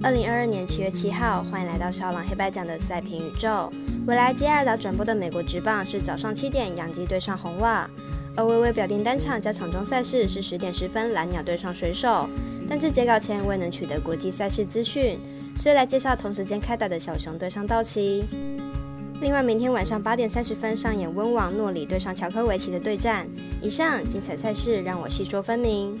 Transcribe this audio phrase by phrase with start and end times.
[0.00, 3.68] 二零二二年七月七号，欢迎来到小朗黑白奖的赛评宇宙。
[4.06, 7.88] 未来接二打转播的美国职棒是早上七点洋基对上红袜，
[8.36, 12.28] 而微微表定单场加场中赛事是十点十分蓝鸟对上水手。
[12.68, 15.18] 但至截稿前未能取得国际赛事资讯，
[15.56, 18.24] 所以来介绍同时间开打的小熊对上道奇。
[19.20, 23.26] 另外，明天晚上八点三十分上演温网诺里对上乔科维奇的对战。
[23.60, 26.00] 以上精彩赛事让我细说分明。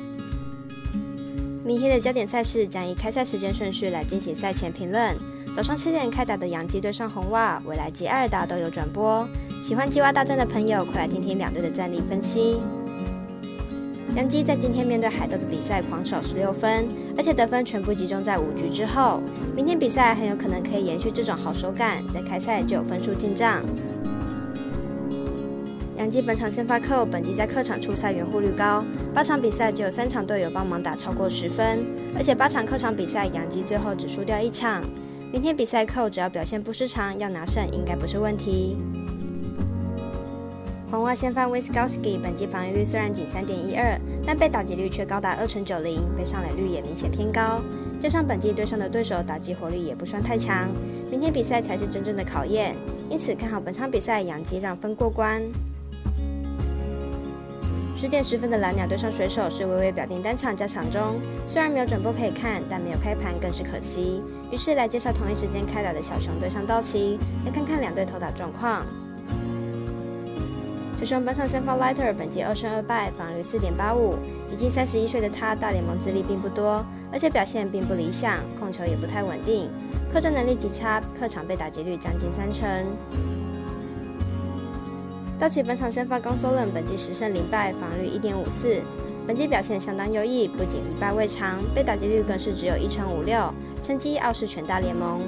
[1.63, 5.15] 明天的焦点赛事将以开赛时间顺序来进行赛前评论。
[5.55, 9.27] 早上七点开打的洋基对上红袜，未来及艾尔达都有转播。
[9.63, 12.59] 喜欢鸡蛙大战的朋友，快来听听两队的战力分析。
[14.15, 19.21] 洋基在今天面对海盗的比赛狂守十六分，而且得分全部集中在五局之后。
[19.55, 23.61] 明天比赛很有可能可以延续这种好手感，在开赛就有分数进账。
[26.01, 31.85] 杨基本场先发扣，本季在客场出赛圆弧率高，八场比赛只有三场队友帮忙打超过十分，
[32.17, 34.81] 而且八场客场比赛杨基最后只输掉一场。
[35.31, 38.77] 明天比赛扣只要表现不失常，要拿胜应该不是问题。
[40.89, 47.61] 红袜先发，Wisowski 本季防御率虽然仅三点一二，但被打击率却高达二成九零，被上垒率也明显偏高。
[48.01, 50.67] 加上本季对上的对手打击火力也不算太强，
[51.11, 52.75] 明天比赛才是真正的考验。
[53.07, 55.43] 因此看好本场比赛杨基让分过关。
[58.01, 64.23] 十点十分的蓝鸟对上水手是微微表定单场加场中，虽然没有转播可以看，但没有开盘更是可惜。
[64.51, 68.83] 于是来介绍同一时间开打的小熊对上道奇，来看看两队投打状况。
[70.97, 74.15] 小熊本场先发 Lighter，本季二胜二败，防御四点八五。
[74.51, 76.83] 已经三十一岁的他，大联盟资历并不多，
[77.13, 79.69] 而且表现并不理想，控球也不太稳定，
[80.11, 82.67] 客战能力极差，客场被打击率将近三成。
[85.41, 88.79] 道奇本场先发冈索伦，本季十胜零败，防率一点五四，
[89.25, 93.51] 本季表现相当优异，不仅一败未尝，被打击率更是只有一成五六，
[93.81, 95.19] 成绩傲视全大联盟。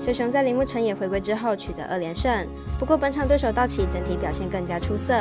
[0.00, 2.32] 小熊在铃木成也回归之后取得二连胜，
[2.78, 5.12] 不过本场对手道奇整体表现更加出色，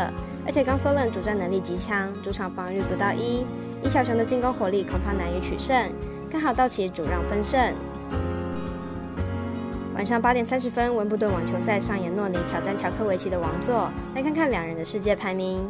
[0.45, 3.45] 而且冈索伦主战能力极强，主场防御率不到一，
[3.83, 5.91] 以小熊的进攻火力恐怕难以取胜，
[6.31, 7.73] 刚好道奇主让分胜。
[9.99, 15.69] 晚上八点三十分，温布顿网球赛上演诺里挑战乔科维奇的王座，来看看两人的世界排名。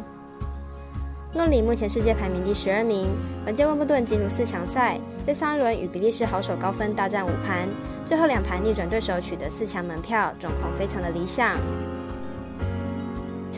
[1.34, 3.08] 诺里目前世界排名第十二名，
[3.44, 7.68] 本届温布顿进入四强赛，在上一轮与比利时好手高分大战五盘，
[8.06, 11.56] 最后两盘逆转对手，取得四强门票，状况非常的理想。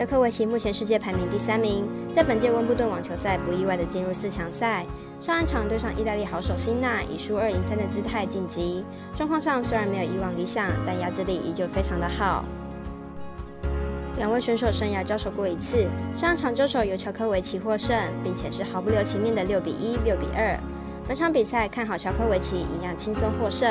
[0.03, 4.85] 乔科维奇目前世界排名第三名，在本届温布顿网球赛不意外的进入四强赛。
[5.21, 8.85] 上一场对上意大利好手辛纳，以输二赢三的姿态晋级。
[9.17, 12.45] 状况上虽然没有以往理想，但压制力依旧非常的好。
[14.17, 15.87] 两位选手生涯交手过一次，
[16.17, 20.59] 上一场交手由乔科维奇获胜，并且是毫不留情面的六比一、六比二。
[21.07, 23.71] 本场比赛看好乔科维奇一样轻松获胜。